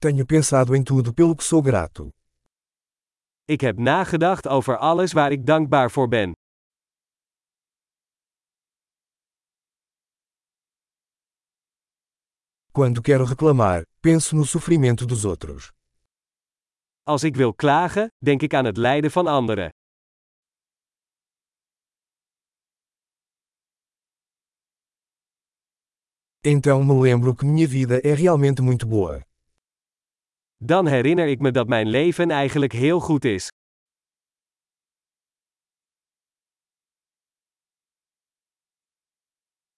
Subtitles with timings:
[0.00, 2.10] Tenho pensado em tudo pelo que sou grato.
[3.44, 6.32] Ik heb nagedacht over alles waar ik dankbaar voor ben.
[12.72, 15.72] Quando quero reclamar, penso no sofrimento dos outros.
[17.02, 19.70] Als ik wil klagen, denk ik aan het lijden van anderen.
[26.44, 29.27] Então me lembro que minha vida é realmente muito boa.
[30.60, 33.48] Dan herinner ik me dat mijn leven eigenlijk heel goed is.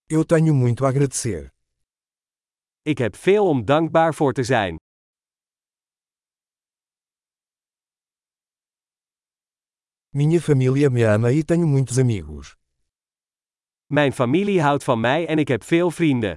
[0.07, 1.51] Eu tenho muito a agradecer.
[2.83, 4.77] Ik heb veel om dankbaar voor te zijn.
[10.09, 12.57] Minha família me ama e tenho muitos amigos.
[13.87, 16.35] Mijn familie houdt van mij en ik heb veel vrienden.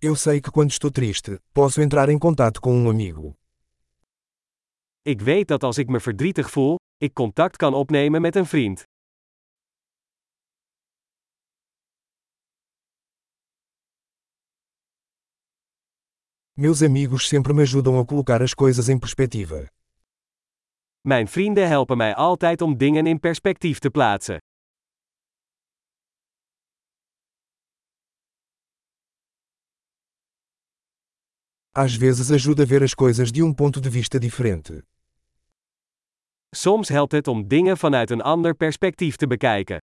[0.00, 3.36] Eu sei que quando estou triste, posso entrar em contato com um amigo.
[5.02, 8.82] Ik weet dat als ik me verdrietig voel, ik contact kan opnemen met een vriend.
[16.52, 19.66] Meus amigos sempre me ajudam a colocar as coisas em perspectiva.
[21.00, 24.38] Mijn vrienden helpen mij altijd om dingen in perspectief te plaatsen.
[31.72, 34.82] Às vezes ajuda a ver as coisas de um ponto de vista diferente.
[36.50, 39.78] Soms helpt het om dingen vanuit een ander perspectief te bekijken.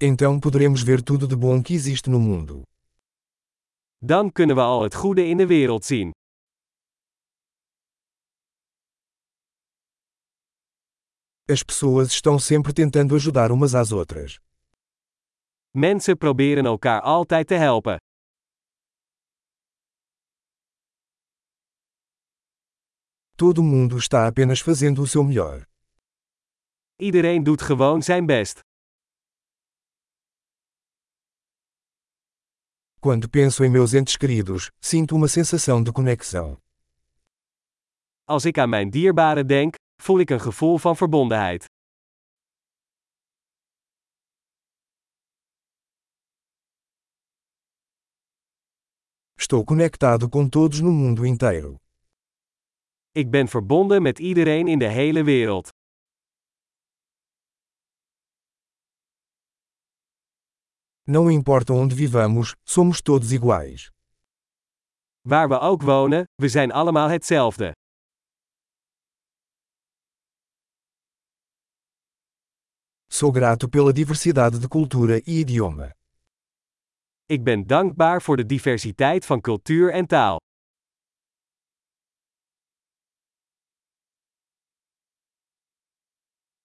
[0.00, 2.62] Então poderemos ver tudo de bom que existe no mundo.
[3.98, 6.10] Dan kunnen we al het goede in de wereld zien.
[11.52, 14.38] As pessoas estão sempre tentando ajudar umas às outras.
[15.74, 17.98] Mensen proberen elkaar altijd te helpen.
[23.36, 25.66] Todo mundo está apenas fazendo o seu melhor.
[26.96, 28.60] Iedereen doet gewoon zijn best.
[33.00, 36.56] Quando penso em meus entes queridos, sinto uma sensação de conexão.
[38.24, 41.64] Als ik aan mijn dierbaren denk, voel ik een gevoel van verbondenheid.
[49.34, 51.76] Estou conectado com todos no mundo inteiro.
[53.10, 55.68] Ik ben verbonden met iedereen in de hele wereld.
[61.02, 63.90] Não importa onde vivamos, somos todos iguais.
[65.20, 67.72] Waar we ook wonen, we zijn allemaal hetzelfde.
[73.14, 75.92] Sou grato pela diversidade de cultura e idioma.
[77.26, 80.40] Ik ben dankbaar voor de diversiteit van cultuur en taal.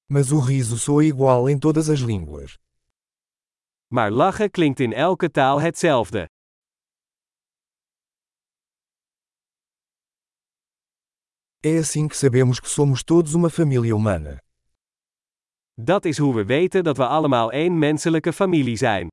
[0.05, 2.57] Mas o riso soa igual em todas as línguas.
[3.87, 6.25] Maar lachen klinkt in elke taal hetzelfde.
[11.59, 14.46] É assim que sabemos que somos todos uma família humana.
[15.81, 19.07] Dat is hoe we weten dat we allemaal één menselijke familie zijn.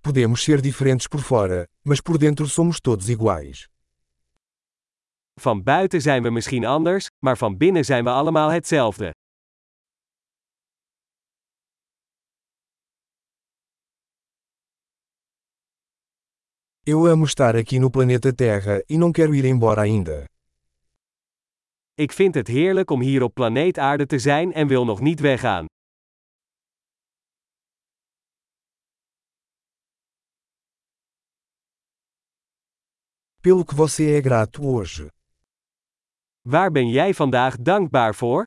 [0.00, 3.66] Podemos ser diferentes por fora, mas por dentro somos todos iguais.
[5.40, 9.10] Van buiten zijn we misschien anders, maar van binnen zijn we allemaal hetzelfde.
[16.90, 20.24] Eu amo estar aqui no planeta Terra e não quero ir embora ainda.
[21.94, 25.20] Ik vind het heerlijk om hier op planeet Aarde te zijn en wil nog niet
[25.20, 25.66] weggaan.
[33.40, 35.10] Pelo que você é grato hoje.
[36.40, 38.46] Waar ben jij vandaag dankbaar voor?